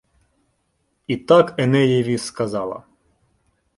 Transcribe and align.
І 1.07 1.17
так 1.17 1.55
Енеєві 1.57 2.17
сказала: 2.17 2.83